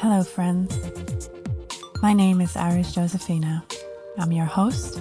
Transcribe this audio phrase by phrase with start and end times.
[0.00, 1.28] Hello, friends.
[2.02, 3.64] My name is Iris Josephina.
[4.16, 4.96] I'm your host,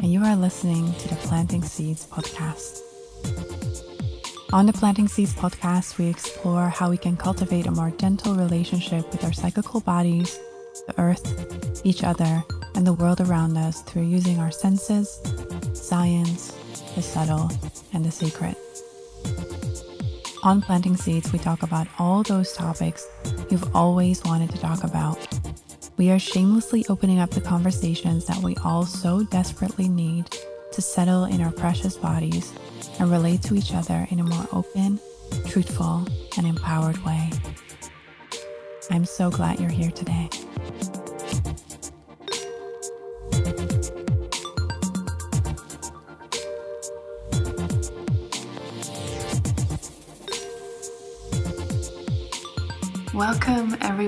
[0.00, 2.82] and you are listening to the Planting Seeds podcast.
[4.52, 9.10] On the Planting Seeds podcast, we explore how we can cultivate a more gentle relationship
[9.10, 10.38] with our cyclical bodies,
[10.86, 12.44] the earth, each other,
[12.74, 15.18] and the world around us through using our senses,
[15.72, 16.52] science,
[16.94, 17.50] the subtle,
[17.94, 18.54] and the sacred.
[20.42, 23.08] On Planting Seeds, we talk about all those topics
[23.52, 25.18] you've always wanted to talk about.
[25.98, 30.24] We are shamelessly opening up the conversations that we all so desperately need
[30.72, 32.54] to settle in our precious bodies
[32.98, 34.98] and relate to each other in a more open,
[35.46, 36.06] truthful,
[36.38, 37.28] and empowered way.
[38.90, 40.30] I'm so glad you're here today.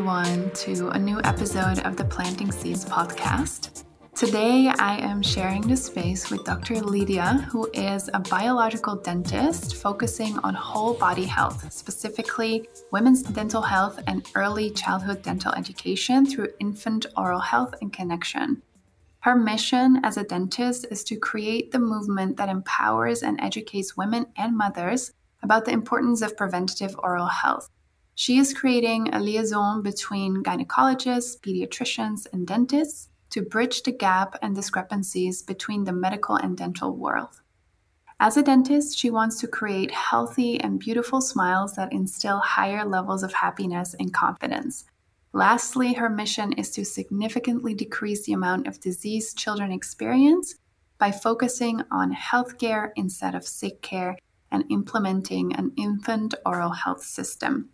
[0.04, 3.84] Everyone, to a new episode of the Planting Seeds podcast.
[4.14, 6.74] Today, I am sharing the space with Dr.
[6.74, 13.98] Leedia, who is a biological dentist focusing on whole body health, specifically women's dental health
[14.06, 18.60] and early childhood dental education through infant oral health and connection.
[19.20, 24.26] Her mission as a dentist is to create the movement that empowers and educates women
[24.36, 27.70] and mothers about the importance of preventative oral health.
[28.16, 34.54] She is creating a liaison between gynecologists, pediatricians, and dentists to bridge the gap and
[34.54, 37.40] discrepancies between the medical and dental world.
[38.20, 43.24] As a dentist, she wants to create healthy and beautiful smiles that instill higher levels
[43.24, 44.84] of happiness and confidence.
[45.32, 50.54] Lastly, her mission is to significantly decrease the amount of disease children experience
[50.98, 54.16] by focusing on healthcare instead of sick care
[54.52, 57.70] and implementing an infant oral health system.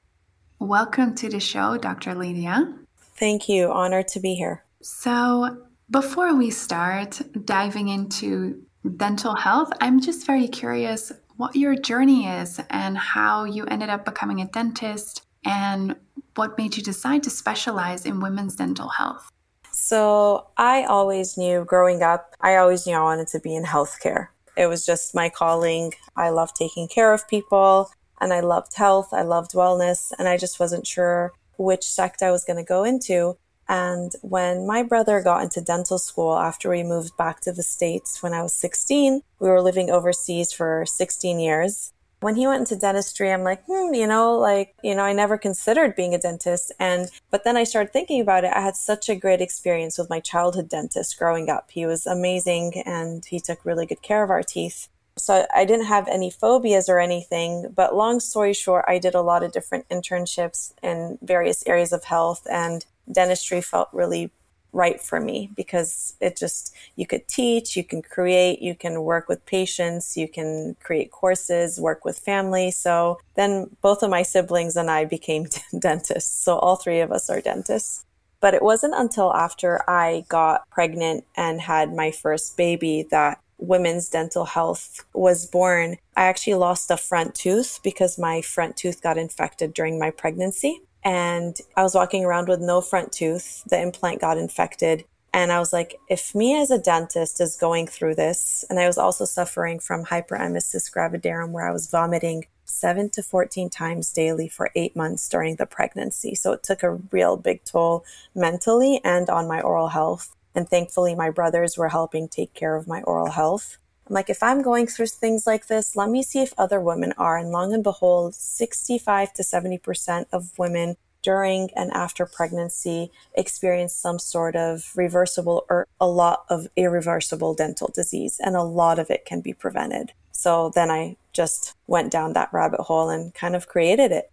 [0.60, 2.14] Welcome to the show, Dr.
[2.14, 2.76] Leedia.
[3.16, 3.72] Thank you.
[3.72, 4.62] Honored to be here.
[4.82, 8.62] So, before we start diving into
[8.98, 14.04] dental health, I'm just very curious what your journey is and how you ended up
[14.04, 15.96] becoming a dentist and
[16.34, 19.30] what made you decide to specialize in women's dental health.
[19.72, 24.26] So, I always knew growing up, I always knew I wanted to be in healthcare.
[24.58, 25.94] It was just my calling.
[26.16, 27.90] I love taking care of people
[28.20, 32.30] and I loved health, I loved wellness, and I just wasn't sure which sect I
[32.30, 33.36] was going to go into.
[33.68, 38.20] And when my brother got into dental school after we moved back to the States
[38.20, 41.92] when I was 16, we were living overseas for 16 years.
[42.18, 45.38] When he went into dentistry, I'm like, hmm, you know, like, you know, I never
[45.38, 46.72] considered being a dentist.
[46.80, 48.52] And, but then I started thinking about it.
[48.52, 51.70] I had such a great experience with my childhood dentist growing up.
[51.70, 54.88] He was amazing and he took really good care of our teeth.
[55.16, 57.72] So I didn't have any phobias or anything.
[57.74, 62.04] But long story short, I did a lot of different internships in various areas of
[62.04, 64.30] health, and dentistry felt really
[64.72, 69.28] right for me because it just, you could teach, you can create, you can work
[69.28, 72.70] with patients, you can create courses, work with family.
[72.70, 75.46] So then both of my siblings and I became
[75.78, 76.44] dentists.
[76.44, 78.04] So all three of us are dentists.
[78.40, 84.08] But it wasn't until after I got pregnant and had my first baby that women's
[84.08, 89.18] dental health was born, I actually lost a front tooth because my front tooth got
[89.18, 90.82] infected during my pregnancy.
[91.02, 93.64] And I was walking around with no front tooth.
[93.68, 95.04] The implant got infected.
[95.32, 98.86] And I was like, if me as a dentist is going through this, and I
[98.86, 104.48] was also suffering from hyperemesis gravidarum where I was vomiting seven to 14 times daily
[104.48, 106.34] for eight months during the pregnancy.
[106.34, 108.04] So it took a real big toll
[108.34, 110.34] mentally and on my oral health.
[110.54, 113.78] And thankfully, my brothers were helping take care of my oral health.
[114.08, 117.12] I'm like, if I'm going through things like this, let me see if other women
[117.16, 117.38] are.
[117.38, 124.18] And long and behold, 65 to 70% of women during and after pregnancy experience some
[124.18, 128.40] sort of reversible or a lot of irreversible dental disease.
[128.40, 130.12] And a lot of it can be prevented.
[130.32, 134.30] So then I just went down that rabbit hole and kind of created it.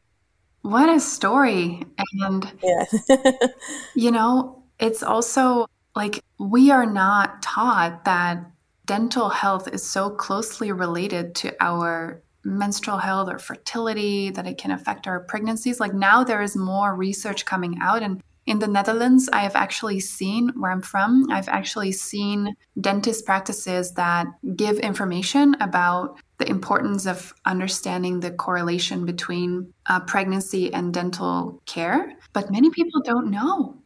[0.61, 1.83] What a story.
[2.21, 2.85] And, yeah.
[3.95, 8.45] you know, it's also like, we are not taught that
[8.85, 14.69] dental health is so closely related to our menstrual health or fertility that it can
[14.69, 15.79] affect our pregnancies.
[15.79, 18.03] Like, now there is more research coming out.
[18.03, 23.25] And in the Netherlands, I have actually seen where I'm from, I've actually seen dentist
[23.25, 30.93] practices that give information about the importance of understanding the correlation between uh, pregnancy and
[30.93, 32.13] dental care.
[32.33, 33.81] But many people don't know.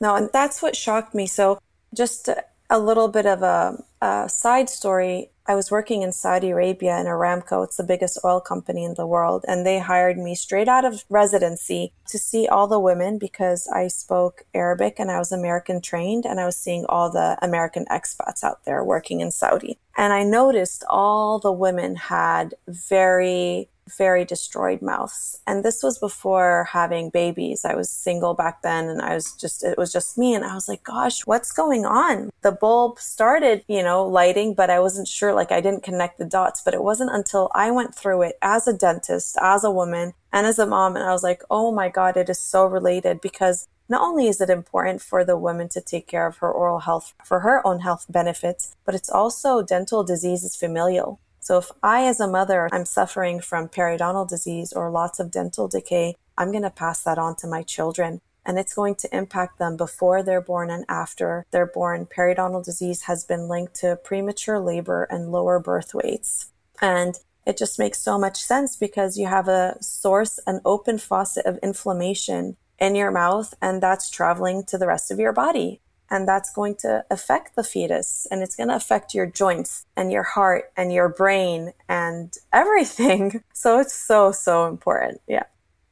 [0.00, 1.26] No, and that's what shocked me.
[1.26, 1.58] So,
[1.94, 2.28] just
[2.68, 5.30] a little bit of a, a side story.
[5.48, 7.64] I was working in Saudi Arabia in Aramco.
[7.64, 9.44] It's the biggest oil company in the world.
[9.46, 13.86] And they hired me straight out of residency to see all the women because I
[13.86, 18.42] spoke Arabic and I was American trained and I was seeing all the American expats
[18.42, 19.78] out there working in Saudi.
[19.96, 25.40] And I noticed all the women had very very destroyed mouths.
[25.46, 27.64] And this was before having babies.
[27.64, 30.34] I was single back then and I was just, it was just me.
[30.34, 32.30] And I was like, gosh, what's going on?
[32.42, 36.24] The bulb started, you know, lighting, but I wasn't sure, like I didn't connect the
[36.24, 36.62] dots.
[36.64, 40.46] But it wasn't until I went through it as a dentist, as a woman, and
[40.46, 40.96] as a mom.
[40.96, 44.40] And I was like, oh my God, it is so related because not only is
[44.40, 47.80] it important for the woman to take care of her oral health for her own
[47.80, 51.20] health benefits, but it's also dental disease is familial.
[51.46, 55.68] So if I, as a mother, I'm suffering from periodontal disease or lots of dental
[55.68, 58.20] decay, I'm going to pass that on to my children.
[58.44, 62.06] And it's going to impact them before they're born and after they're born.
[62.06, 66.50] Periodontal disease has been linked to premature labor and lower birth weights.
[66.82, 67.14] And
[67.46, 71.60] it just makes so much sense because you have a source, an open faucet of
[71.62, 75.80] inflammation in your mouth, and that's traveling to the rest of your body
[76.10, 80.12] and that's going to affect the fetus and it's going to affect your joints and
[80.12, 83.42] your heart and your brain and everything.
[83.52, 85.20] So it's so, so important.
[85.26, 85.44] Yeah.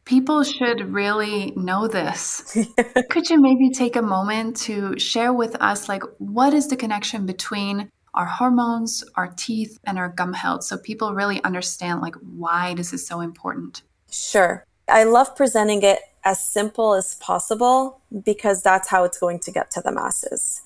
[0.04, 2.56] People should really know this.
[3.10, 7.24] Could you maybe take a moment to share with us, like, what is the connection
[7.24, 12.74] between our hormones, our teeth, and our gum health so people really understand, like, why
[12.74, 13.82] this is so important?
[14.10, 14.64] Sure.
[14.88, 19.70] I love presenting it as simple as possible because that's how it's going to get
[19.72, 20.62] to the masses.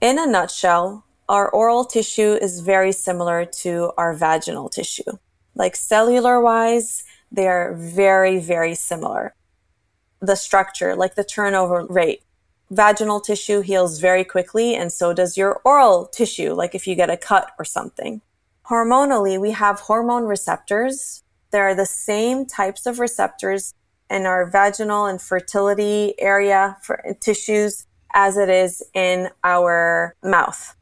[0.00, 5.18] In a nutshell, our oral tissue is very similar to our vaginal tissue.
[5.54, 9.34] Like cellular wise, they are very, very similar.
[10.20, 12.22] The structure, like the turnover rate,
[12.70, 17.10] vaginal tissue heals very quickly, and so does your oral tissue, like if you get
[17.10, 18.20] a cut or something.
[18.68, 21.22] Hormonally, we have hormone receptors.
[21.50, 23.74] There are the same types of receptors
[24.10, 30.74] in our vaginal and fertility area for tissues as it is in our mouth.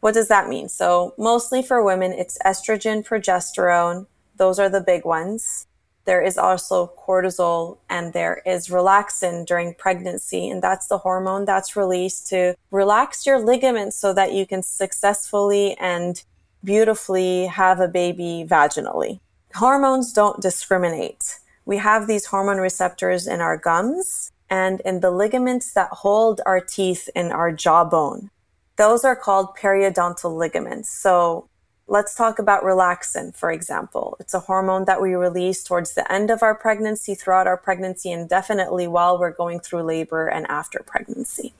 [0.00, 0.68] What does that mean?
[0.68, 4.06] So mostly for women, it's estrogen, progesterone.
[4.36, 5.66] Those are the big ones.
[6.04, 10.50] There is also cortisol and there is relaxin during pregnancy.
[10.50, 15.74] And that's the hormone that's released to relax your ligaments so that you can successfully
[15.80, 16.22] and
[16.62, 19.20] beautifully have a baby vaginally.
[19.54, 25.72] Hormones don't discriminate we have these hormone receptors in our gums and in the ligaments
[25.72, 28.30] that hold our teeth in our jawbone.
[28.76, 30.90] Those are called periodontal ligaments.
[30.90, 31.48] So
[31.86, 34.16] let's talk about relaxin, for example.
[34.20, 38.12] It's a hormone that we release towards the end of our pregnancy, throughout our pregnancy,
[38.12, 41.54] and definitely while we're going through labor and after pregnancy.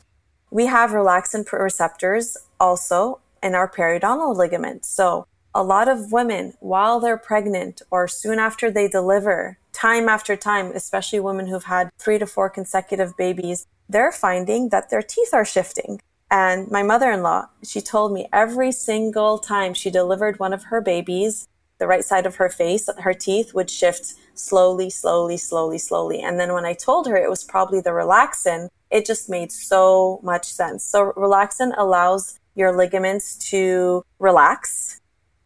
[0.50, 4.88] We have relaxin receptors also in our periodontal ligaments.
[4.88, 10.36] So a lot of women, while they're pregnant or soon after they deliver, time after
[10.36, 15.32] time, especially women who've had three to four consecutive babies, they're finding that their teeth
[15.32, 16.00] are shifting.
[16.30, 20.64] And my mother in law, she told me every single time she delivered one of
[20.64, 21.46] her babies,
[21.78, 26.20] the right side of her face, her teeth would shift slowly, slowly, slowly, slowly.
[26.20, 30.20] And then when I told her it was probably the relaxin, it just made so
[30.22, 30.84] much sense.
[30.84, 35.00] So relaxin allows your ligaments to relax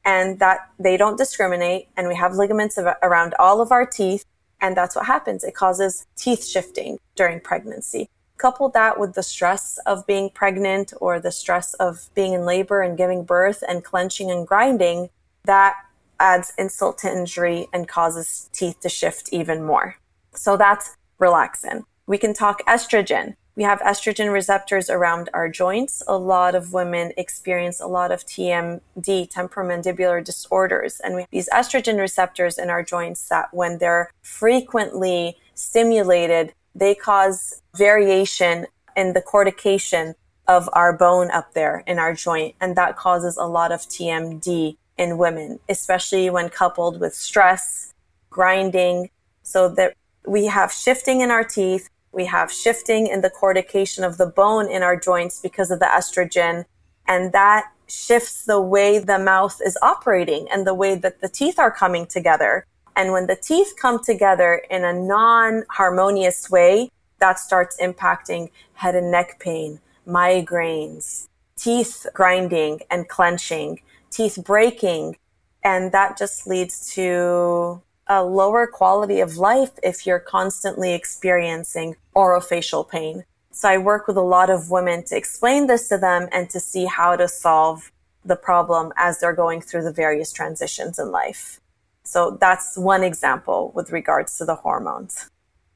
[0.05, 1.89] and that they don't discriminate.
[1.97, 4.25] And we have ligaments around all of our teeth.
[4.61, 5.45] And that's what happens.
[5.45, 8.09] It causes teeth shifting during pregnancy.
[8.39, 12.83] Couple that with the stress of being pregnant or the stress of being in labor
[12.83, 15.11] and giving birth and clenching and grinding,
[15.45, 15.77] that
[16.21, 19.97] adds insult to injury and causes teeth to shift even more.
[20.35, 21.85] So that's relaxin.
[22.07, 23.35] We can talk estrogen.
[23.59, 26.01] We have estrogen receptors around our joints.
[26.07, 31.01] A lot of women experience a lot of TMD, temporomandibular disorders.
[31.03, 36.95] And we have these estrogen receptors in our joints that when they're frequently stimulated, they
[36.95, 40.15] cause variation in the cortication
[40.47, 42.55] of our bone up there in our joint.
[42.61, 47.93] And that causes a lot of TMD in women, especially when coupled with stress,
[48.31, 49.11] grinding.
[49.43, 54.17] So that we have shifting in our teeth, we have shifting in the cortication of
[54.17, 56.65] the bone in our joints because of the estrogen.
[57.07, 61.59] And that shifts the way the mouth is operating and the way that the teeth
[61.59, 62.67] are coming together.
[62.97, 68.95] And when the teeth come together in a non harmonious way, that starts impacting head
[68.95, 75.17] and neck pain, migraines, teeth grinding and clenching, teeth breaking.
[75.65, 82.89] And that just leads to a lower quality of life if you're constantly experiencing orofacial
[82.89, 83.25] pain.
[83.51, 86.61] So I work with a lot of women to explain this to them and to
[86.61, 87.91] see how to solve
[88.25, 91.61] the problem as they're going through the various transitions in life.
[92.05, 95.29] So that's one example with regards to the hormones.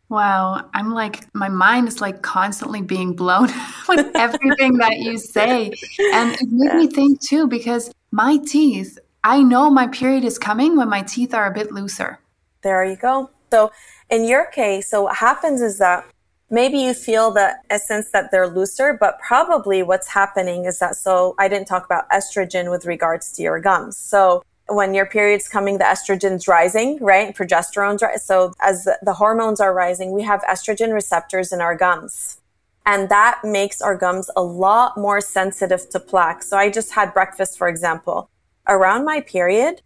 [0.09, 3.49] Wow, I'm like, my mind is like constantly being blown
[3.89, 5.73] with everything that you say.
[6.13, 6.77] And it made yeah.
[6.77, 11.33] me think too, because my teeth, I know my period is coming when my teeth
[11.33, 12.19] are a bit looser.
[12.63, 13.31] There you go.
[13.53, 13.71] So
[14.09, 16.07] in your case, so what happens is that
[16.51, 21.35] maybe you feel the essence that they're looser, but probably what's happening is that, so
[21.39, 23.97] I didn't talk about estrogen with regards to your gums.
[23.97, 27.35] So when your period's coming, the estrogen's rising, right?
[27.35, 28.21] Progesterone's right.
[28.21, 32.39] So as the, the hormones are rising, we have estrogen receptors in our gums.
[32.85, 36.43] And that makes our gums a lot more sensitive to plaque.
[36.43, 38.29] So I just had breakfast, for example.
[38.69, 39.83] Around my period,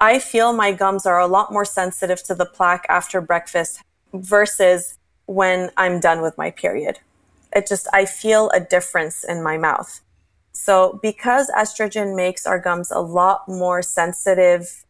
[0.00, 3.80] I feel my gums are a lot more sensitive to the plaque after breakfast
[4.12, 6.98] versus when I'm done with my period.
[7.54, 10.00] It just, I feel a difference in my mouth.
[10.52, 14.84] So because estrogen makes our gums a lot more sensitive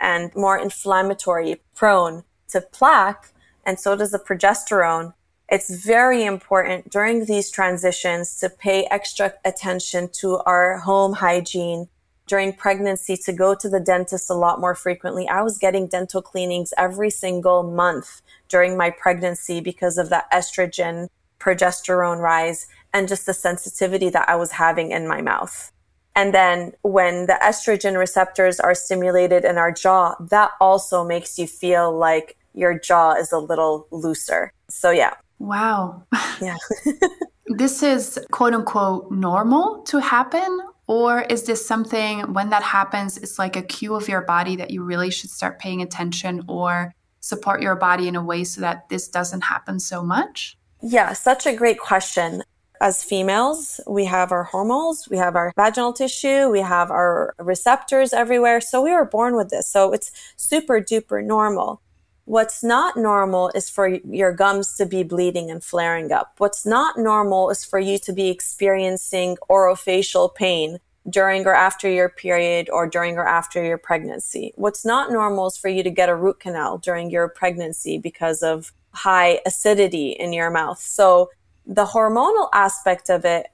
[0.00, 3.32] and more inflammatory prone to plaque,
[3.64, 5.14] and so does the progesterone,
[5.48, 11.88] it's very important during these transitions to pay extra attention to our home hygiene
[12.28, 15.26] during pregnancy to go to the dentist a lot more frequently.
[15.28, 21.08] I was getting dental cleanings every single month during my pregnancy because of that estrogen
[21.40, 25.72] progesterone rise and just the sensitivity that I was having in my mouth.
[26.14, 31.46] And then when the estrogen receptors are stimulated in our jaw, that also makes you
[31.46, 34.52] feel like your jaw is a little looser.
[34.68, 35.14] So, yeah.
[35.38, 36.02] Wow.
[36.40, 36.56] Yeah.
[37.46, 40.60] this is quote unquote normal to happen?
[40.88, 44.70] Or is this something when that happens, it's like a cue of your body that
[44.70, 48.88] you really should start paying attention or support your body in a way so that
[48.88, 50.56] this doesn't happen so much?
[50.80, 52.42] Yeah, such a great question.
[52.80, 58.12] As females, we have our hormones, we have our vaginal tissue, we have our receptors
[58.12, 58.60] everywhere.
[58.60, 59.68] So we were born with this.
[59.68, 61.82] So it's super duper normal.
[62.28, 66.34] What's not normal is for your gums to be bleeding and flaring up.
[66.36, 72.10] What's not normal is for you to be experiencing orofacial pain during or after your
[72.10, 74.52] period or during or after your pregnancy.
[74.56, 78.42] What's not normal is for you to get a root canal during your pregnancy because
[78.42, 80.82] of high acidity in your mouth.
[80.82, 81.30] So
[81.64, 83.46] the hormonal aspect of it,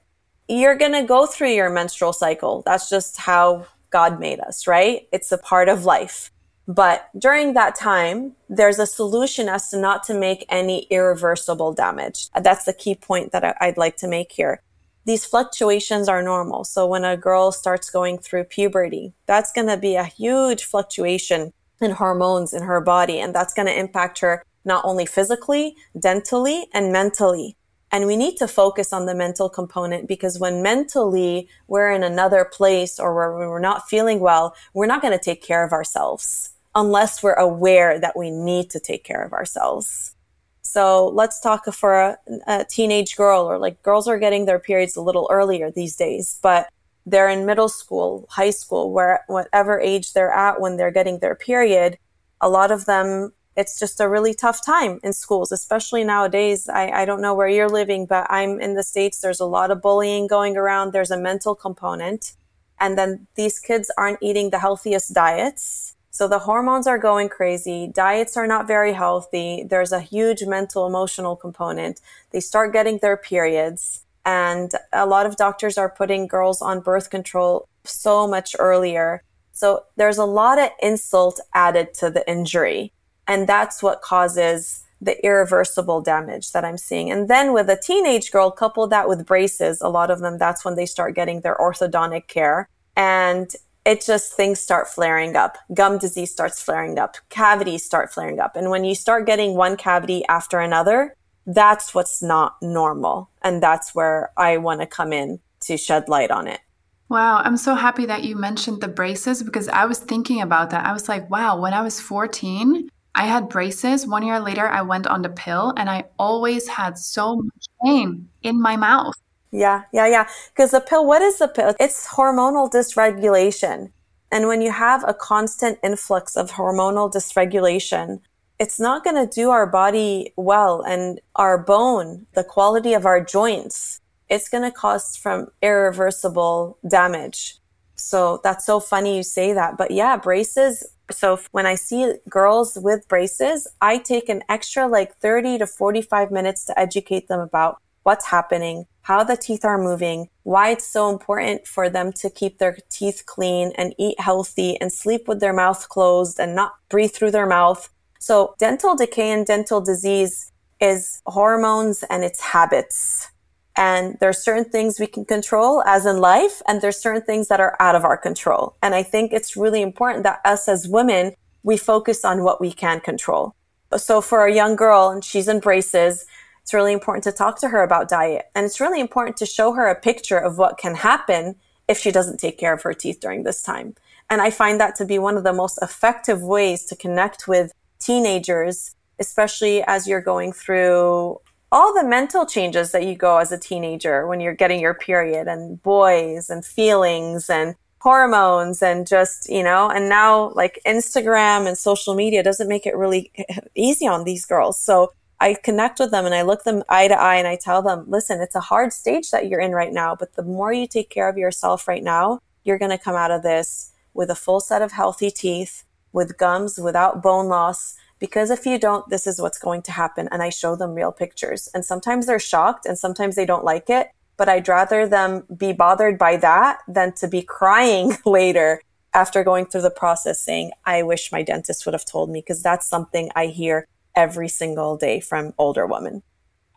[0.49, 2.61] you're going to go through your menstrual cycle.
[2.65, 5.07] That's just how God made us, right?
[5.13, 6.29] It's a part of life.
[6.67, 12.29] But during that time, there's a solution as to not to make any irreversible damage.
[12.33, 14.61] That's the key point that I'd like to make here.
[15.05, 16.63] These fluctuations are normal.
[16.63, 21.53] So when a girl starts going through puberty, that's going to be a huge fluctuation
[21.79, 23.19] in hormones in her body.
[23.19, 27.55] And that's going to impact her not only physically, dentally, and mentally.
[27.91, 32.43] And we need to focus on the mental component because when mentally we're in another
[32.43, 36.54] place or where we're not feeling well, we're not going to take care of ourselves
[36.75, 40.15] unless we're aware that we need to take care of ourselves.
[40.61, 42.17] So let's talk for a,
[42.47, 46.37] a teenage girl or like girls are getting their periods a little earlier these days,
[46.43, 46.69] but
[47.05, 51.35] they're in middle school, high school, where whatever age they're at when they're getting their
[51.35, 51.97] period,
[52.41, 56.67] a lot of them it's just a really tough time in schools, especially nowadays.
[56.67, 59.19] I, I don't know where you're living, but I'm in the States.
[59.19, 60.91] There's a lot of bullying going around.
[60.91, 62.33] There's a mental component.
[62.79, 65.94] And then these kids aren't eating the healthiest diets.
[66.15, 67.91] So the hormones are going crazy.
[67.93, 69.65] Diets are not very healthy.
[69.69, 71.99] There's a huge mental emotional component.
[72.31, 74.05] They start getting their periods.
[74.23, 79.23] And a lot of doctors are putting girls on birth control so much earlier.
[79.51, 82.93] So there's a lot of insult added to the injury.
[83.27, 87.11] And that's what causes the irreversible damage that I'm seeing.
[87.11, 90.63] And then with a teenage girl, couple that with braces, a lot of them, that's
[90.63, 92.69] when they start getting their orthodontic care.
[92.95, 93.53] And
[93.85, 95.57] it just things start flaring up.
[95.73, 97.17] Gum disease starts flaring up.
[97.29, 98.55] Cavities start flaring up.
[98.55, 101.15] And when you start getting one cavity after another,
[101.45, 103.29] that's what's not normal.
[103.43, 106.59] And that's where I want to come in to shed light on it.
[107.07, 110.85] Wow, I'm so happy that you mentioned the braces because I was thinking about that.
[110.85, 114.07] I was like, wow, when I was 14, I had braces.
[114.07, 118.27] One year later, I went on the pill and I always had so much pain
[118.41, 119.13] in my mouth.
[119.55, 120.27] Yeah, yeah, yeah.
[120.49, 121.73] Because the pill, what is the pill?
[121.79, 123.91] It's hormonal dysregulation.
[124.31, 128.19] And when you have a constant influx of hormonal dysregulation,
[128.59, 133.23] it's not going to do our body well and our bone, the quality of our
[133.23, 134.01] joints.
[134.29, 137.57] It's going to cause from irreversible damage.
[137.95, 139.77] So that's so funny you say that.
[139.77, 145.15] But yeah, braces so when I see girls with braces, I take an extra like
[145.17, 150.27] 30 to 45 minutes to educate them about what's happening, how the teeth are moving,
[150.41, 154.91] why it's so important for them to keep their teeth clean and eat healthy and
[154.91, 157.87] sleep with their mouth closed and not breathe through their mouth.
[158.19, 163.29] So dental decay and dental disease is hormones and its habits.
[163.77, 167.59] And there's certain things we can control as in life, and there's certain things that
[167.59, 168.75] are out of our control.
[168.81, 172.71] And I think it's really important that us as women, we focus on what we
[172.71, 173.53] can control.
[173.97, 176.25] So for a young girl and she's in braces,
[176.65, 178.47] it's really important to talk to her about diet.
[178.55, 181.57] And it's really important to show her a picture of what can happen
[181.87, 183.93] if she doesn't take care of her teeth during this time.
[184.31, 187.71] And I find that to be one of the most effective ways to connect with
[187.99, 191.39] teenagers, especially as you're going through
[191.71, 195.47] all the mental changes that you go as a teenager when you're getting your period
[195.47, 201.77] and boys and feelings and hormones and just, you know, and now like Instagram and
[201.77, 203.31] social media doesn't make it really
[203.75, 204.79] easy on these girls.
[204.79, 205.11] So
[205.45, 208.05] I connect with them and I look them eye to eye and I tell them,
[208.07, 211.11] listen, it's a hard stage that you're in right now, but the more you take
[211.11, 214.59] care of yourself right now, you're going to come out of this with a full
[214.59, 219.39] set of healthy teeth, with gums, without bone loss, because if you don't, this is
[219.39, 220.27] what's going to happen.
[220.31, 221.69] And I show them real pictures.
[221.75, 224.09] And sometimes they're shocked and sometimes they don't like it.
[224.37, 228.81] But I'd rather them be bothered by that than to be crying later
[229.13, 232.63] after going through the process saying, I wish my dentist would have told me, because
[232.63, 236.23] that's something I hear every single day from older women.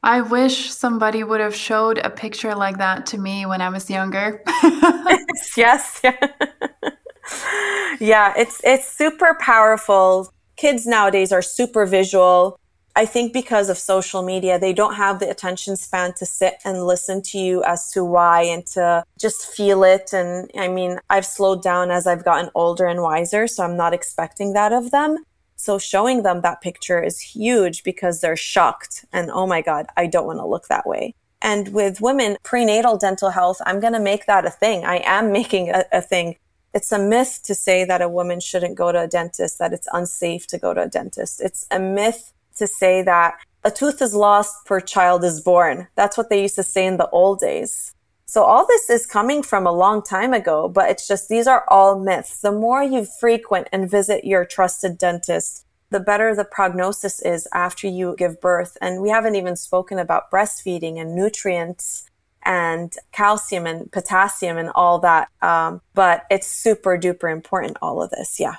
[0.03, 3.91] I wish somebody would have showed a picture like that to me when I was
[3.91, 4.43] younger.
[5.57, 6.01] yes.
[8.01, 12.59] yeah, it's it's super powerful kids nowadays are super visual.
[12.97, 16.85] I think because of social media, they don't have the attention span to sit and
[16.85, 20.13] listen to you as to why and to just feel it.
[20.13, 23.95] And I mean, I've slowed down as I've gotten older and wiser, so I'm not
[23.95, 25.19] expecting that of them.
[25.59, 30.07] So showing them that picture is huge because they're shocked and, oh my God, I
[30.07, 31.15] don't want to look that way.
[31.43, 34.85] And with women, prenatal dental health, I'm going to make that a thing.
[34.85, 36.37] I am making a, a thing
[36.75, 39.89] it's a myth to say that a woman shouldn't go to a dentist, that it's
[39.93, 41.41] unsafe to go to a dentist.
[41.41, 43.35] It's a myth to say that
[43.65, 45.89] a tooth is lost per child is born.
[45.95, 47.95] That's what they used to say in the old days.
[48.31, 51.65] So all this is coming from a long time ago, but it's just these are
[51.69, 52.43] all myths.
[52.43, 57.89] The more you frequent and visit your trusted dentist, the better the prognosis is after
[57.89, 58.77] you give birth.
[58.83, 62.05] And we haven't even spoken about breastfeeding and nutrients
[62.45, 65.29] and calcium and potassium and all that.
[65.41, 68.39] Um, but it's super duper important, all of this.
[68.39, 68.57] Yeah.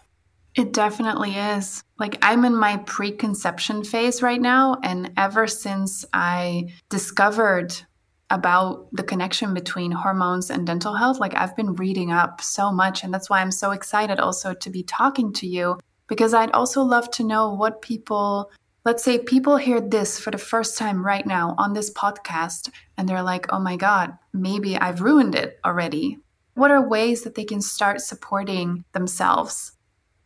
[0.56, 1.84] It definitely is.
[2.00, 4.80] Like, I'm in my preconception phase right now.
[4.82, 7.80] And ever since I discovered
[8.30, 13.04] about the connection between hormones and dental health, like, I've been reading up so much.
[13.04, 16.82] And that's why I'm so excited also to be talking to you because I'd also
[16.82, 18.52] love to know what people
[18.86, 23.08] Let's say people hear this for the first time right now on this podcast and
[23.08, 26.18] they're like, oh my God, maybe I've ruined it already.
[26.54, 29.74] What are ways that they can start supporting themselves?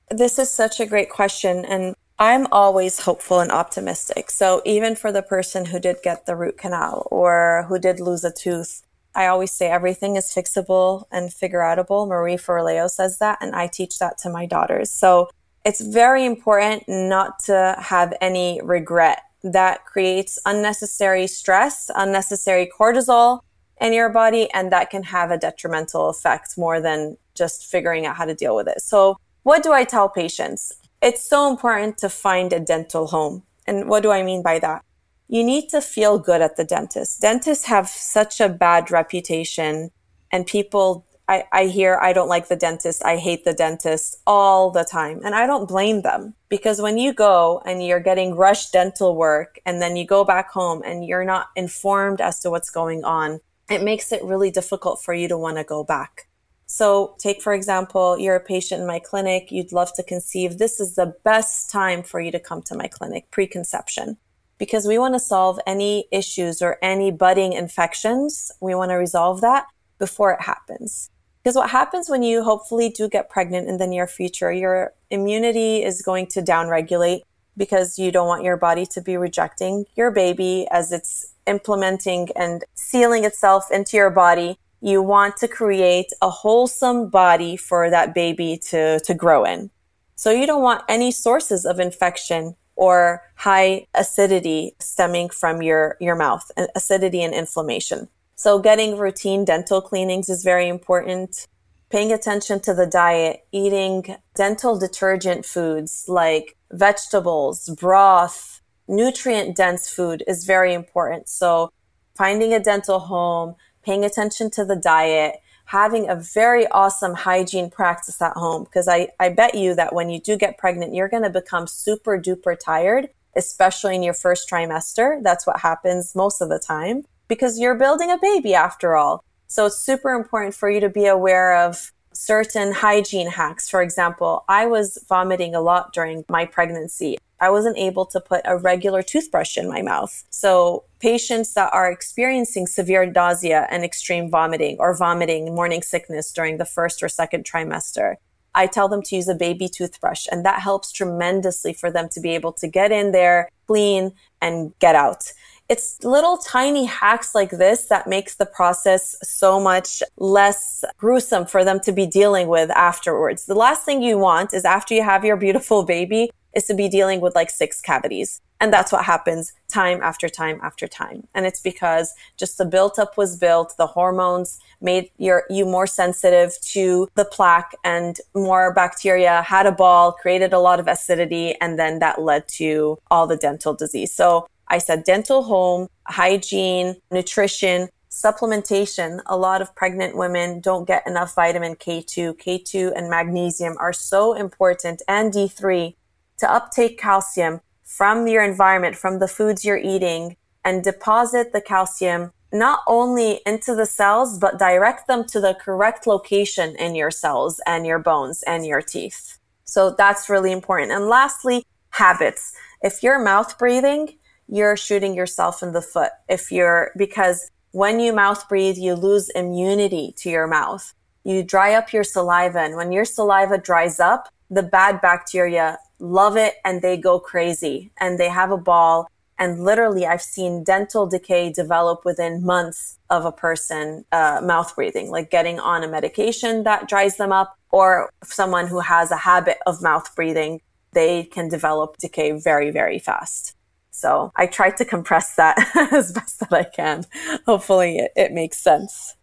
[0.10, 1.66] This is such a great question.
[1.66, 4.30] And I'm always hopeful and optimistic.
[4.30, 8.24] So even for the person who did get the root canal or who did lose
[8.24, 8.84] a tooth,
[9.16, 12.08] I always say everything is fixable and figure outable.
[12.08, 14.92] Marie Forleo says that, and I teach that to my daughters.
[14.92, 15.30] So
[15.66, 19.22] it's very important not to have any regret.
[19.44, 23.42] That creates unnecessary stress, unnecessary cortisol
[23.82, 28.16] in your body, and that can have a detrimental effect more than just figuring out
[28.16, 28.82] how to deal with it.
[28.82, 30.72] So, what do I tell patients?
[31.04, 33.44] It's so important to find a dental home.
[33.68, 34.86] And what do I mean by that?
[35.28, 37.20] You need to feel good at the dentist.
[37.20, 39.92] Dentists have such a bad reputation,
[40.32, 43.04] and people I, I hear I don't like the dentist.
[43.04, 45.20] I hate the dentist all the time.
[45.26, 49.60] And I don't blame them because when you go and you're getting rushed dental work
[49.66, 53.40] and then you go back home and you're not informed as to what's going on,
[53.70, 56.28] it makes it really difficult for you to want to go back.
[56.74, 59.52] So take, for example, you're a patient in my clinic.
[59.52, 60.58] You'd love to conceive.
[60.58, 64.18] This is the best time for you to come to my clinic, preconception,
[64.58, 68.52] because we want to solve any issues or any budding infections.
[68.60, 69.68] We want to resolve that
[70.00, 71.12] before it happens.
[71.44, 75.84] Because what happens when you hopefully do get pregnant in the near future, your immunity
[75.84, 77.22] is going to downregulate
[77.56, 82.64] because you don't want your body to be rejecting your baby as it's implementing and
[82.74, 84.58] sealing itself into your body.
[84.86, 89.70] You want to create a wholesome body for that baby to, to grow in.
[90.16, 96.16] So you don't want any sources of infection or high acidity stemming from your, your
[96.18, 98.10] mouth, acidity and inflammation.
[98.36, 101.48] So getting routine dental cleanings is very important.
[101.90, 110.26] Paying attention to the diet, eating dental detergent foods like vegetables, broth, nutrient dense food
[110.28, 111.30] is very important.
[111.30, 111.72] So
[112.18, 118.22] finding a dental home, paying attention to the diet, having a very awesome hygiene practice
[118.22, 118.64] at home.
[118.64, 121.68] Because I, I bet you that when you do get pregnant, you're going to become
[121.68, 125.22] super duper tired, especially in your first trimester.
[125.22, 129.24] That's what happens most of the time because you're building a baby after all.
[129.48, 133.70] So it's super important for you to be aware of certain hygiene hacks.
[133.70, 137.18] For example, I was vomiting a lot during my pregnancy.
[137.44, 140.24] I wasn't able to put a regular toothbrush in my mouth.
[140.30, 146.58] So patients that are experiencing severe nausea and extreme vomiting or vomiting morning sickness during
[146.58, 148.16] the first or second trimester,
[148.56, 152.22] I tell them to use a baby toothbrush and that helps tremendously for them to
[152.22, 155.34] be able to get in there, clean and get out
[155.70, 161.64] it's little tiny hacks like this that makes the process so much less gruesome for
[161.64, 163.46] them to be dealing with afterwards.
[163.46, 166.88] The last thing you want is after you have your beautiful baby is to be
[166.88, 168.42] dealing with like six cavities.
[168.60, 171.28] And that's what happens time after time after time.
[171.34, 175.88] And it's because just the built up was built, the hormones made your, you more
[175.88, 181.56] sensitive to the plaque and more bacteria had a ball, created a lot of acidity,
[181.60, 184.14] and then that led to all the dental disease.
[184.14, 189.20] So I said dental home, hygiene, nutrition, supplementation.
[189.26, 192.38] A lot of pregnant women don't get enough vitamin K2.
[192.38, 195.96] K2 and magnesium are so important and D3
[196.38, 202.32] to uptake calcium from your environment, from the foods you're eating and deposit the calcium
[202.54, 207.60] not only into the cells, but direct them to the correct location in your cells
[207.66, 209.40] and your bones and your teeth.
[209.66, 210.92] So that's really important.
[210.92, 212.54] And lastly, habits.
[212.84, 214.18] If you're mouth breathing,
[214.48, 216.12] you're shooting yourself in the foot.
[216.30, 220.94] If you're, because when you mouth breathe, you lose immunity to your mouth.
[221.24, 222.60] You dry up your saliva.
[222.60, 227.92] And when your saliva dries up, the bad bacteria love it and they go crazy
[228.00, 229.08] and they have a ball.
[229.40, 235.10] And literally, I've seen dental decay develop within months of a person uh, mouth breathing,
[235.10, 239.58] like getting on a medication that dries them up, or someone who has a habit
[239.66, 240.62] of mouth breathing,
[240.94, 243.56] they can develop decay very, very fast.
[243.90, 245.58] So I tried to compress that
[245.94, 247.06] as best that I can.
[247.46, 249.16] Hopefully it, it makes sense.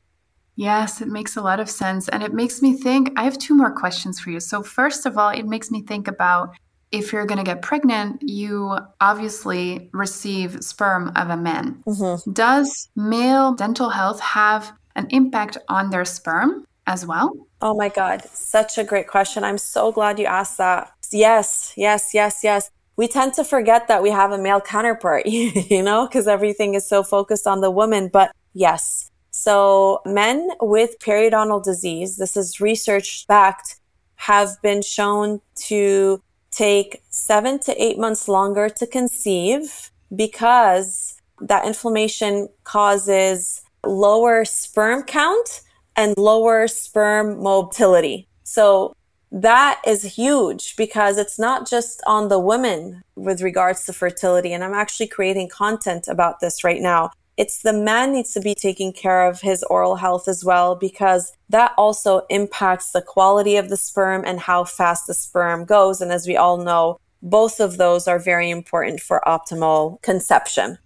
[0.60, 2.06] Yes, it makes a lot of sense.
[2.10, 4.40] And it makes me think I have two more questions for you.
[4.40, 6.54] So, first of all, it makes me think about
[6.92, 11.82] if you're going to get pregnant, you obviously receive sperm of a man.
[11.86, 12.32] Mm-hmm.
[12.32, 17.32] Does male dental health have an impact on their sperm as well?
[17.62, 19.44] Oh my God, such a great question.
[19.44, 20.92] I'm so glad you asked that.
[21.10, 25.82] Yes, yes, yes, yes we tend to forget that we have a male counterpart, you
[25.82, 28.10] know, because everything is so focused on the woman.
[28.12, 29.09] But yes.
[29.40, 33.76] So men with periodontal disease, this is research backed,
[34.16, 42.50] have been shown to take seven to eight months longer to conceive because that inflammation
[42.64, 45.62] causes lower sperm count
[45.96, 48.28] and lower sperm motility.
[48.42, 48.94] So
[49.32, 54.52] that is huge because it's not just on the women with regards to fertility.
[54.52, 57.12] And I'm actually creating content about this right now.
[57.40, 61.32] It's the man needs to be taking care of his oral health as well because
[61.48, 66.02] that also impacts the quality of the sperm and how fast the sperm goes.
[66.02, 70.76] And as we all know, both of those are very important for optimal conception.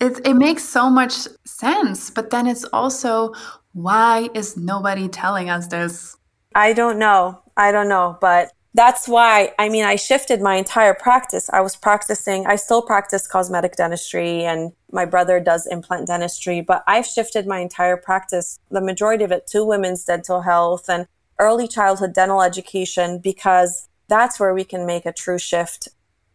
[0.00, 3.34] It, it makes so much sense, but then it's also
[3.74, 6.16] why is nobody telling us this?
[6.54, 7.42] I don't know.
[7.58, 11.50] I don't know, but that's why I mean I shifted my entire practice.
[11.52, 16.84] I was practicing I still practice cosmetic dentistry and my brother does implant dentistry, but
[16.86, 21.06] I've shifted my entire practice, the majority of it to women's dental health and
[21.38, 25.88] early childhood dental education because that's where we can make a true shift.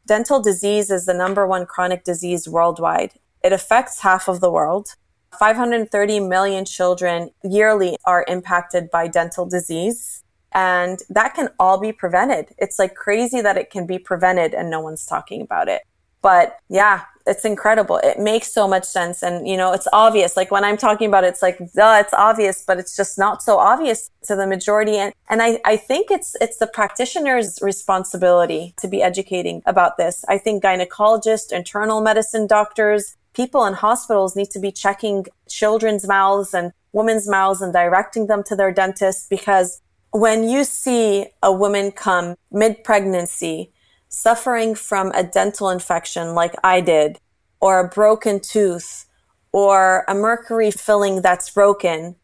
[0.05, 3.13] Dental disease is the number one chronic disease worldwide.
[3.43, 4.95] It affects half of the world.
[5.39, 10.23] 530 million children yearly are impacted by dental disease.
[10.55, 12.55] And that can all be prevented.
[12.57, 15.81] It's like crazy that it can be prevented and no one's talking about it.
[16.21, 17.97] But yeah, it's incredible.
[17.97, 19.21] It makes so much sense.
[19.21, 20.37] And, you know, it's obvious.
[20.37, 23.43] Like when I'm talking about it, it's like, duh, it's obvious, but it's just not
[23.43, 24.95] so obvious to the majority.
[24.95, 30.23] And, and I, I think it's, it's the practitioner's responsibility to be educating about this.
[30.29, 36.53] I think gynecologists, internal medicine doctors, people in hospitals need to be checking children's mouths
[36.53, 39.81] and women's mouths and directing them to their dentist because
[40.15, 43.73] when you see a woman come mid pregnancy
[44.07, 47.19] suffering from a dental infection like I did,
[47.59, 49.05] or a broken tooth,
[49.51, 52.15] or a mercury filling that's broken,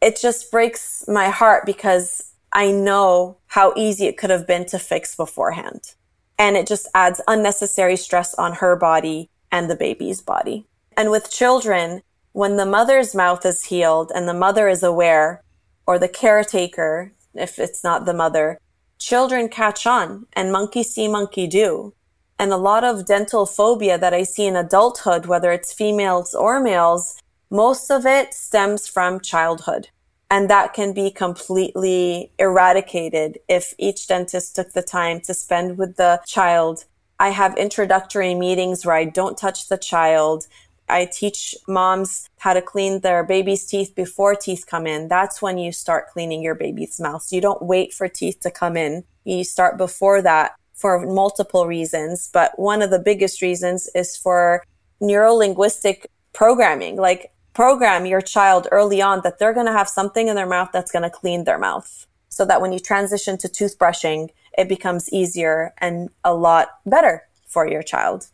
[0.00, 4.78] it just breaks my heart because I know how easy it could have been to
[4.78, 5.94] fix beforehand.
[6.38, 10.66] And it just adds unnecessary stress on her body and the baby's body.
[10.96, 15.42] And with children, when the mother's mouth is healed and the mother is aware,
[15.86, 18.58] or the caretaker, if it's not the mother,
[18.98, 21.92] children catch on and monkey see, monkey do.
[22.38, 26.60] And a lot of dental phobia that I see in adulthood, whether it's females or
[26.60, 27.20] males,
[27.50, 29.88] most of it stems from childhood.
[30.28, 35.96] And that can be completely eradicated if each dentist took the time to spend with
[35.96, 36.84] the child.
[37.18, 40.46] I have introductory meetings where I don't touch the child.
[40.88, 45.08] I teach moms how to clean their baby's teeth before teeth come in.
[45.08, 47.22] That's when you start cleaning your baby's mouth.
[47.22, 49.04] So you don't wait for teeth to come in.
[49.24, 52.30] You start before that for multiple reasons.
[52.32, 54.64] But one of the biggest reasons is for
[55.00, 56.96] neurolinguistic programming.
[56.96, 60.68] Like program your child early on that they're going to have something in their mouth
[60.72, 65.10] that's going to clean their mouth so that when you transition to toothbrushing, it becomes
[65.10, 68.28] easier and a lot better for your child.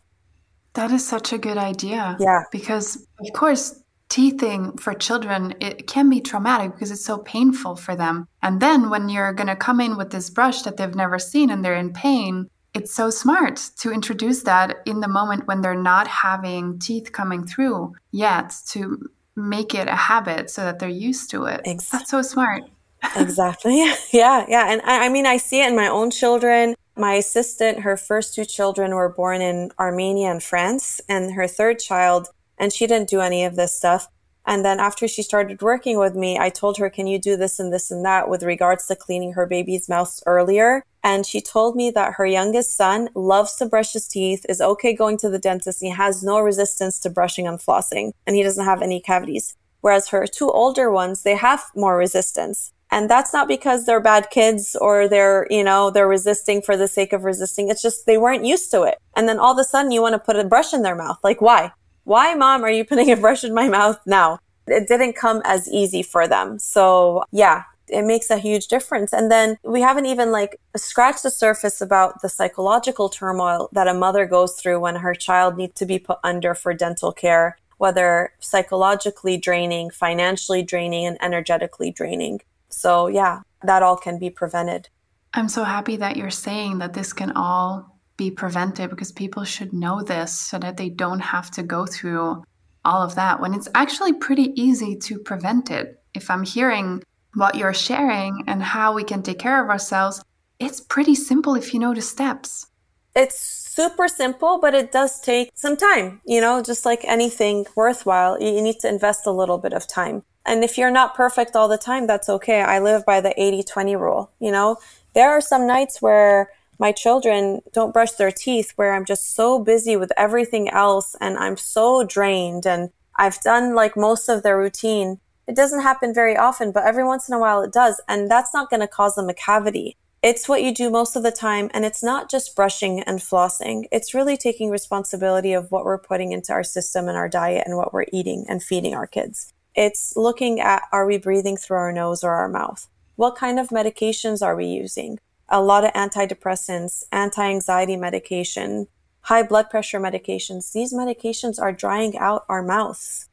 [0.73, 2.17] That is such a good idea.
[2.19, 2.43] Yeah.
[2.51, 7.95] Because, of course, teething for children, it can be traumatic because it's so painful for
[7.95, 8.27] them.
[8.41, 11.49] And then when you're going to come in with this brush that they've never seen
[11.49, 15.75] and they're in pain, it's so smart to introduce that in the moment when they're
[15.75, 21.29] not having teeth coming through yet to make it a habit so that they're used
[21.31, 21.61] to it.
[21.65, 21.99] Exactly.
[21.99, 22.63] That's so smart.
[23.15, 23.79] exactly.
[24.11, 24.45] Yeah.
[24.47, 24.71] Yeah.
[24.71, 26.75] And I, I mean, I see it in my own children.
[26.95, 31.79] My assistant, her first two children were born in Armenia and France, and her third
[31.79, 32.27] child,
[32.57, 34.07] and she didn't do any of this stuff.
[34.45, 37.59] And then after she started working with me, I told her, can you do this
[37.59, 40.83] and this and that with regards to cleaning her baby's mouth earlier?
[41.01, 44.93] And she told me that her youngest son loves to brush his teeth, is okay
[44.93, 48.43] going to the dentist, and he has no resistance to brushing and flossing, and he
[48.43, 49.55] doesn't have any cavities.
[49.81, 52.71] Whereas her two older ones, they have more resistance.
[52.93, 56.87] And that's not because they're bad kids or they're, you know, they're resisting for the
[56.87, 57.69] sake of resisting.
[57.69, 58.99] It's just they weren't used to it.
[59.15, 61.17] And then all of a sudden you want to put a brush in their mouth.
[61.23, 61.71] Like, why?
[62.03, 64.37] Why, mom, are you putting a brush in my mouth now?
[64.67, 66.59] It didn't come as easy for them.
[66.59, 69.11] So yeah, it makes a huge difference.
[69.11, 73.95] And then we haven't even like scratched the surface about the psychological turmoil that a
[73.95, 78.33] mother goes through when her child needs to be put under for dental care, whether
[78.39, 82.41] psychologically draining, financially draining, and energetically draining.
[82.73, 84.89] So, yeah, that all can be prevented.
[85.33, 89.73] I'm so happy that you're saying that this can all be prevented because people should
[89.73, 92.43] know this so that they don't have to go through
[92.85, 96.01] all of that when it's actually pretty easy to prevent it.
[96.13, 100.23] If I'm hearing what you're sharing and how we can take care of ourselves,
[100.59, 102.67] it's pretty simple if you know the steps.
[103.15, 106.21] It's super simple, but it does take some time.
[106.25, 110.23] You know, just like anything worthwhile, you need to invest a little bit of time.
[110.45, 112.61] And if you're not perfect all the time, that's okay.
[112.61, 114.31] I live by the 80 20 rule.
[114.39, 114.77] You know,
[115.13, 119.59] there are some nights where my children don't brush their teeth, where I'm just so
[119.59, 124.57] busy with everything else and I'm so drained and I've done like most of their
[124.57, 125.19] routine.
[125.47, 128.01] It doesn't happen very often, but every once in a while it does.
[128.07, 129.97] And that's not going to cause them a cavity.
[130.21, 131.69] It's what you do most of the time.
[131.73, 133.85] And it's not just brushing and flossing.
[133.91, 137.77] It's really taking responsibility of what we're putting into our system and our diet and
[137.77, 139.52] what we're eating and feeding our kids.
[139.75, 142.87] It's looking at are we breathing through our nose or our mouth?
[143.15, 145.19] What kind of medications are we using?
[145.49, 148.87] A lot of antidepressants, anti anxiety medication,
[149.21, 150.71] high blood pressure medications.
[150.71, 153.29] These medications are drying out our mouths.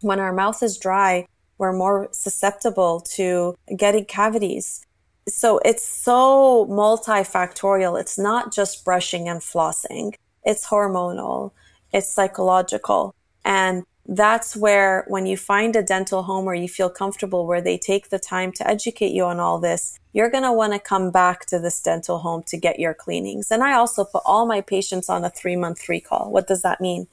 [0.00, 1.26] When our mouth is dry,
[1.58, 4.84] we're more susceptible to getting cavities.
[5.28, 7.98] So it's so multifactorial.
[8.00, 10.14] It's not just brushing and flossing.
[10.44, 11.52] It's hormonal.
[11.92, 13.14] It's psychological.
[13.44, 17.78] And that's where when you find a dental home where you feel comfortable, where they
[17.78, 21.10] take the time to educate you on all this, you're going to want to come
[21.10, 23.50] back to this dental home to get your cleanings.
[23.50, 26.30] And I also put all my patients on a three month recall.
[26.30, 27.06] What does that mean?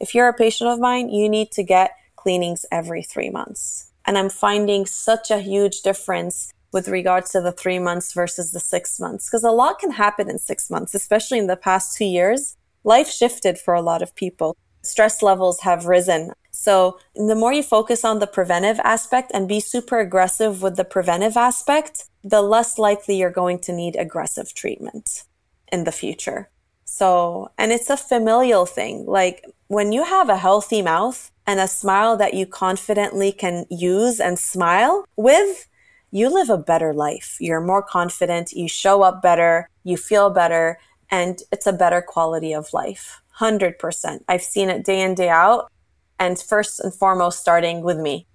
[0.00, 3.90] If you're a patient of mine, you need to get cleanings every three months.
[4.06, 8.60] And I'm finding such a huge difference with regards to the three months versus the
[8.60, 12.04] six months, because a lot can happen in six months, especially in the past two
[12.04, 12.56] years.
[12.84, 14.56] Life shifted for a lot of people.
[14.82, 16.32] Stress levels have risen.
[16.50, 20.84] So the more you focus on the preventive aspect and be super aggressive with the
[20.84, 25.24] preventive aspect, the less likely you're going to need aggressive treatment
[25.72, 26.50] in the future.
[26.84, 29.06] So, and it's a familial thing.
[29.06, 34.20] Like when you have a healthy mouth, and a smile that you confidently can use
[34.20, 35.66] and smile with,
[36.12, 37.36] you live a better life.
[37.40, 40.78] You're more confident, you show up better, you feel better,
[41.10, 43.20] and it's a better quality of life.
[43.40, 44.20] 100%.
[44.28, 45.70] I've seen it day in, day out.
[46.18, 48.26] And first and foremost, starting with me.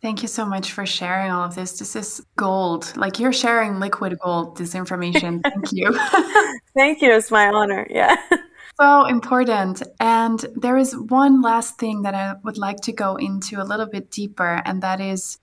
[0.00, 1.78] Thank you so much for sharing all of this.
[1.78, 2.94] This is gold.
[2.96, 5.40] Like you're sharing liquid gold, this information.
[5.44, 5.98] Thank you.
[6.74, 7.12] Thank you.
[7.12, 7.86] It's my honor.
[7.88, 8.16] Yeah.
[8.80, 9.82] so important.
[10.00, 13.86] And there is one last thing that I would like to go into a little
[13.86, 15.38] bit deeper, and that is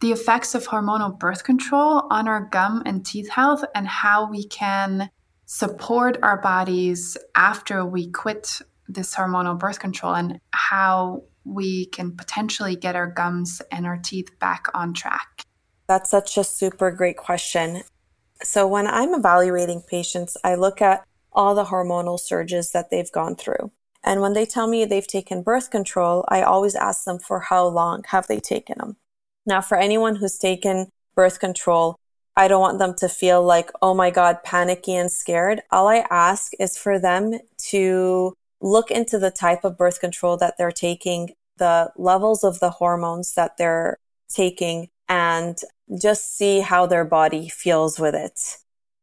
[0.00, 4.44] the effects of hormonal birth control on our gum and teeth health and how we
[4.46, 5.10] can
[5.48, 12.76] support our bodies after we quit this hormonal birth control and how we can potentially
[12.76, 15.42] get our gums and our teeth back on track.
[15.86, 17.82] That's such a super great question.
[18.42, 23.34] So, when I'm evaluating patients, I look at all the hormonal surges that they've gone
[23.34, 23.72] through.
[24.04, 27.66] And when they tell me they've taken birth control, I always ask them for how
[27.66, 28.96] long have they taken them.
[29.46, 31.98] Now, for anyone who's taken birth control,
[32.38, 35.60] I don't want them to feel like, oh my God, panicky and scared.
[35.72, 40.54] All I ask is for them to look into the type of birth control that
[40.56, 43.96] they're taking, the levels of the hormones that they're
[44.28, 45.58] taking, and
[46.00, 48.38] just see how their body feels with it.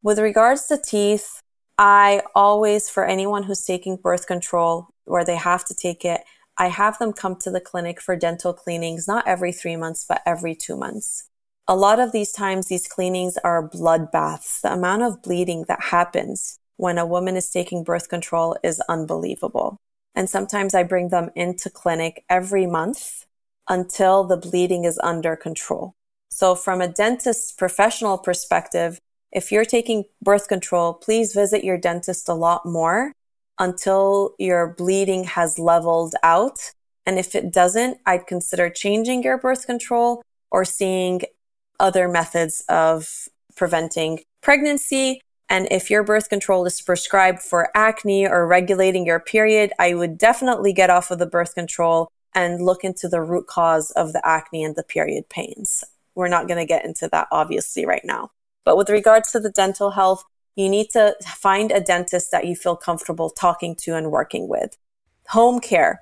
[0.01, 1.41] With regards to teeth,
[1.77, 6.21] I always, for anyone who's taking birth control where they have to take it,
[6.57, 10.21] I have them come to the clinic for dental cleanings, not every three months, but
[10.25, 11.27] every two months.
[11.67, 14.61] A lot of these times, these cleanings are blood baths.
[14.61, 19.79] The amount of bleeding that happens when a woman is taking birth control is unbelievable.
[20.13, 23.25] And sometimes I bring them into clinic every month
[23.67, 25.95] until the bleeding is under control.
[26.29, 28.99] So from a dentist professional perspective,
[29.31, 33.11] if you're taking birth control, please visit your dentist a lot more
[33.57, 36.59] until your bleeding has leveled out.
[37.07, 41.21] And if it doesn't, I'd consider changing your birth control or seeing
[41.79, 45.21] other methods of preventing pregnancy.
[45.49, 50.17] And if your birth control is prescribed for acne or regulating your period, I would
[50.17, 54.27] definitely get off of the birth control and look into the root cause of the
[54.27, 55.83] acne and the period pains.
[56.15, 58.31] We're not going to get into that obviously right now.
[58.63, 60.23] But with regards to the dental health,
[60.55, 64.77] you need to find a dentist that you feel comfortable talking to and working with.
[65.29, 66.01] Home care.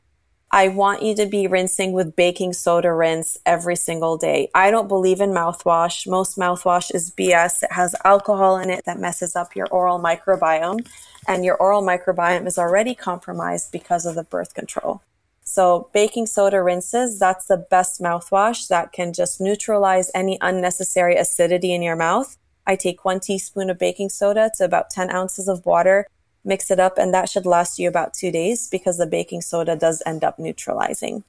[0.54, 4.52] I want you to be rinsing with baking soda rinse every single day.
[4.54, 6.06] I don't believe in mouthwash.
[6.06, 7.64] Most mouthwash is BS.
[7.64, 10.88] It has alcohol in it that messes up your oral microbiome,
[11.28, 15.02] and your oral microbiome is already compromised because of the birth control.
[15.44, 21.74] So, baking soda rinses, that's the best mouthwash that can just neutralize any unnecessary acidity
[21.74, 25.66] in your mouth I take one teaspoon of baking soda to about 10 ounces of
[25.66, 26.08] water,
[26.44, 29.76] mix it up, and that should last you about two days because the baking soda
[29.76, 31.24] does end up neutralizing.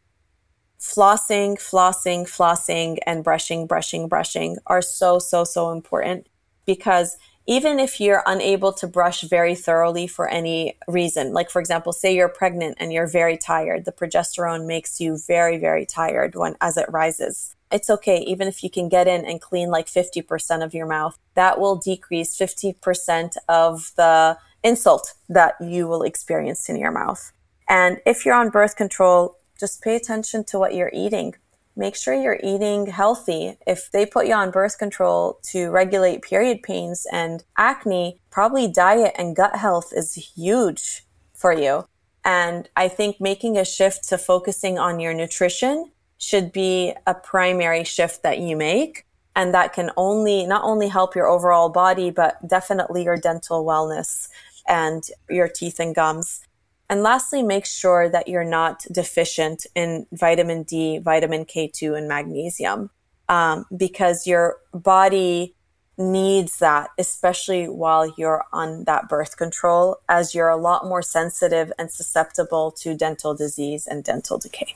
[0.80, 6.26] Flossing, flossing, flossing, and brushing, brushing, brushing are so, so, so important
[6.66, 11.92] because even if you're unable to brush very thoroughly for any reason, like for example,
[11.92, 16.56] say you're pregnant and you're very tired, the progesterone makes you very, very tired when
[16.60, 18.18] as it rises it's okay.
[18.18, 21.74] Even if you can get in and clean like 50% of your mouth, that will
[21.74, 27.32] decrease 50% of the insult that you will experience in your mouth.
[27.68, 31.34] And if you're on birth control, just pay attention to what you're eating.
[31.76, 33.56] Make sure you're eating healthy.
[33.66, 39.14] If they put you on birth control to regulate period pains and acne, probably diet
[39.18, 41.86] and gut health is huge for you.
[42.24, 47.84] And I think making a shift to focusing on your nutrition should be a primary
[47.84, 49.04] shift that you make.
[49.36, 54.28] And that can only, not only help your overall body, but definitely your dental wellness
[54.68, 56.40] and your teeth and gums.
[56.88, 62.90] And lastly, make sure that you're not deficient in vitamin D, vitamin K2, and magnesium,
[63.28, 65.54] um, because your body
[65.96, 71.72] needs that, especially while you're on that birth control, as you're a lot more sensitive
[71.78, 74.74] and susceptible to dental disease and dental decay.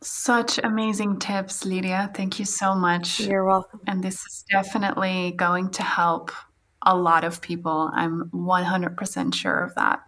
[0.00, 2.14] Such amazing tips, Leedia.
[2.14, 3.20] Thank you so much.
[3.20, 3.80] You're welcome.
[3.86, 6.30] And this is definitely going to help
[6.84, 7.90] a lot of people.
[7.92, 10.02] I'm 100% sure of that.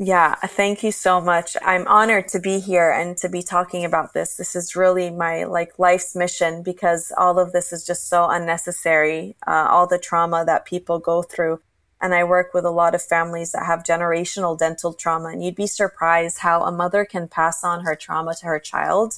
[0.00, 1.56] Yeah, thank you so much.
[1.64, 4.36] I'm honored to be here and to be talking about this.
[4.36, 9.34] This is really my like life's mission because all of this is just so unnecessary.
[9.44, 11.60] Uh, all the trauma that people go through.
[12.00, 15.30] And I work with a lot of families that have generational dental trauma.
[15.30, 19.14] And you'd be surprised how a mother can pass on her trauma to her child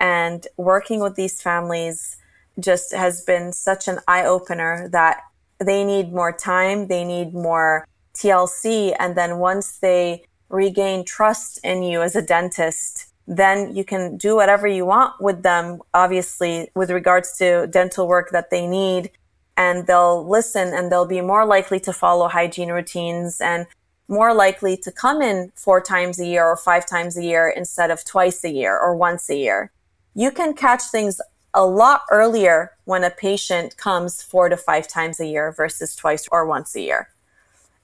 [0.00, 2.16] and working with these families
[2.58, 5.22] just has been such an eye opener that
[5.60, 8.94] they need more time, they need more TLC.
[8.98, 14.34] And then once they regain trust in you as a dentist, then you can do
[14.34, 19.10] whatever you want with them, obviously, with regards to dental work that they need.
[19.56, 23.66] And they'll listen and they'll be more likely to follow hygiene routines and
[24.08, 27.90] more likely to come in four times a year or five times a year instead
[27.90, 29.70] of twice a year or once a year
[30.14, 31.20] you can catch things
[31.54, 36.28] a lot earlier when a patient comes four to five times a year versus twice
[36.30, 37.08] or once a year.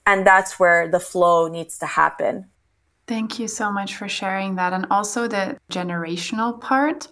[0.06, 2.46] And that's where the flow needs to happen.
[3.06, 4.72] Thank you so much for sharing that.
[4.72, 7.08] And also the generational part.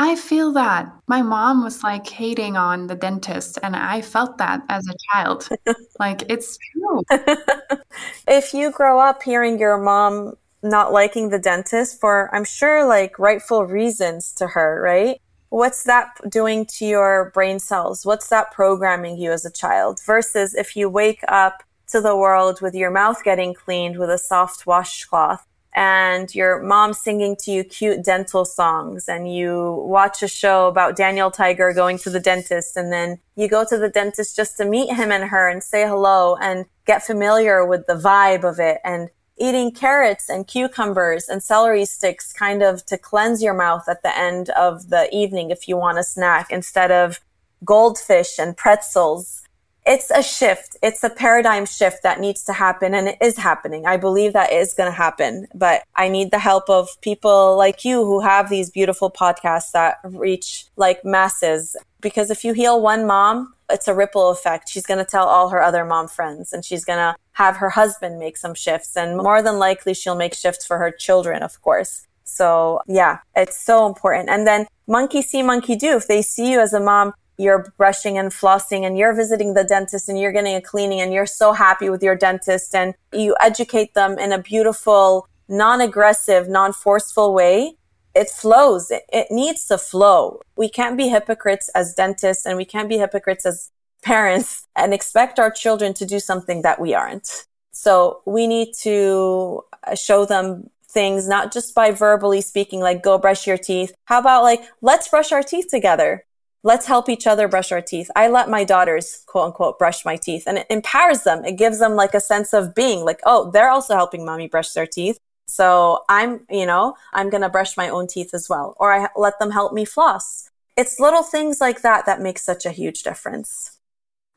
[0.00, 0.92] I feel that.
[1.08, 5.48] My mom was like hating on the dentist, and I felt that as a child.
[5.98, 7.02] like, it's true.
[8.28, 13.18] if you grow up hearing your mom not liking the dentist for, I'm sure, like
[13.18, 15.20] rightful reasons to her, right?
[15.50, 18.04] What's that doing to your brain cells?
[18.04, 20.00] What's that programming you as a child?
[20.04, 24.18] Versus if you wake up to the world with your mouth getting cleaned with a
[24.18, 30.28] soft washcloth and your mom singing to you cute dental songs and you watch a
[30.28, 34.36] show about Daniel Tiger going to the dentist and then you go to the dentist
[34.36, 38.44] just to meet him and her and say hello and get familiar with the vibe
[38.44, 39.08] of it and
[39.40, 44.16] eating carrots and cucumbers and celery sticks kind of to cleanse your mouth at the
[44.16, 47.20] end of the evening if you want a snack instead of
[47.64, 49.47] goldfish and pretzels
[49.88, 50.76] it's a shift.
[50.82, 53.86] It's a paradigm shift that needs to happen and it is happening.
[53.86, 57.86] I believe that is going to happen, but I need the help of people like
[57.86, 61.74] you who have these beautiful podcasts that reach like masses.
[62.02, 64.68] Because if you heal one mom, it's a ripple effect.
[64.68, 67.70] She's going to tell all her other mom friends and she's going to have her
[67.70, 71.62] husband make some shifts and more than likely she'll make shifts for her children, of
[71.62, 72.06] course.
[72.24, 74.28] So yeah, it's so important.
[74.28, 75.96] And then monkey see, monkey do.
[75.96, 79.64] If they see you as a mom you're brushing and flossing and you're visiting the
[79.64, 83.36] dentist and you're getting a cleaning and you're so happy with your dentist and you
[83.40, 87.76] educate them in a beautiful, non-aggressive, non-forceful way,
[88.14, 88.90] it flows.
[88.90, 90.40] It, it needs to flow.
[90.56, 93.70] We can't be hypocrites as dentists and we can't be hypocrites as
[94.02, 97.46] parents and expect our children to do something that we aren't.
[97.70, 103.18] So we need to uh, show them things, not just by verbally speaking, like go
[103.18, 103.92] brush your teeth.
[104.06, 106.24] How about like, let's brush our teeth together
[106.62, 108.10] let's help each other brush our teeth.
[108.16, 111.44] I let my daughters, quote unquote, brush my teeth and it empowers them.
[111.44, 114.72] It gives them like a sense of being like, oh, they're also helping mommy brush
[114.72, 115.18] their teeth.
[115.46, 118.76] So I'm, you know, I'm going to brush my own teeth as well.
[118.78, 120.50] Or I let them help me floss.
[120.76, 123.78] It's little things like that that make such a huge difference.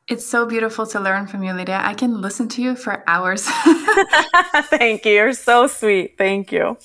[0.08, 1.80] It's so beautiful to learn from you, Leedia.
[1.80, 3.46] I can listen to you for hours.
[4.64, 5.12] Thank you.
[5.12, 6.16] You're so sweet.
[6.18, 6.76] Thank you.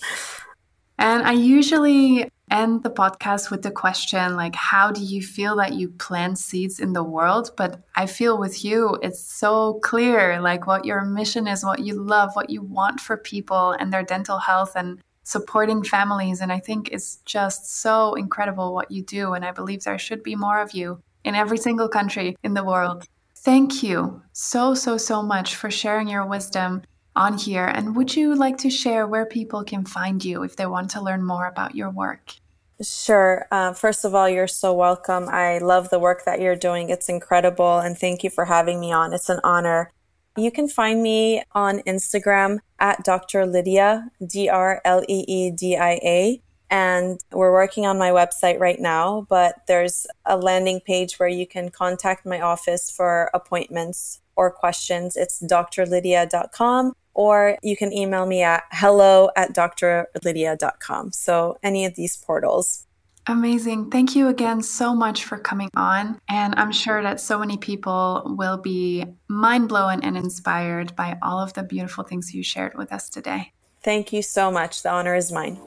[0.97, 5.73] And I usually end the podcast with the question like how do you feel that
[5.73, 7.51] you plant seeds in the world?
[7.57, 12.01] But i feel with you it's so clear like what your mission is what you
[12.01, 16.39] love what you want for people and their dental health and supporting families.
[16.39, 19.33] And i think it's just so incredible what you do.
[19.33, 22.63] And i believe there should be more of you in every single country in the
[22.63, 23.03] world.
[23.35, 26.83] Thank you so so so much for sharing your wisdom
[27.17, 27.65] on here.
[27.65, 31.01] And would you like to share where people can find you if they want to
[31.01, 32.33] learn more about your work?
[32.81, 33.47] Sure.
[33.51, 35.27] Uh, first of all, you're so welcome.
[35.29, 36.89] I love the work that you're doing.
[36.89, 37.79] It's incredible.
[37.79, 39.13] And thank you for having me on.
[39.13, 39.91] It's an honor.
[40.37, 43.47] You can find me on Instagram at Dr.
[43.47, 46.41] Leedia, D R L E E D I A.
[46.69, 51.47] And we're working on my website right now, but there's a landing page where you
[51.47, 55.15] can contact my office for appointments or questions.
[55.15, 61.11] It's drleedia.com or you can email me at hello at drleedia.com.
[61.11, 62.85] So any of these portals.
[63.29, 63.89] Amazing.
[63.89, 66.17] Thank you again so much for coming on.
[66.29, 71.39] And I'm sure that so many people will be mind blown and inspired by all
[71.39, 73.51] of the beautiful things you shared with us today.
[73.83, 74.81] Thank you so much.
[74.81, 75.59] The honor is mine.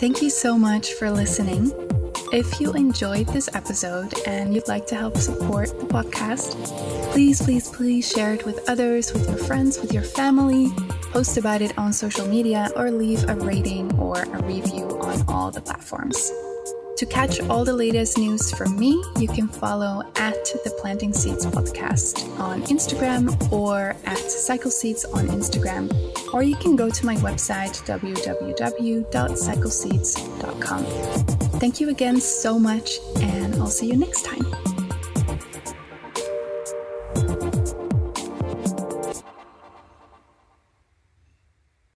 [0.00, 1.72] Thank you so much for listening.
[2.32, 6.56] If you enjoyed this episode and you'd like to help support the podcast,
[7.12, 10.70] please, please, please share it with others, with your friends, with your family,
[11.12, 15.50] post about it on social media, or leave a rating or a review on all
[15.50, 16.32] the platforms.
[16.96, 20.34] To catch all the latest news from me, you can follow at
[20.64, 25.90] the Planting Seeds podcast on Instagram or at Cycle Seeds on Instagram,
[26.34, 30.84] or you can go to my website www.cycleseeds.com.
[31.60, 34.44] Thank you again so much, and I'll see you next time.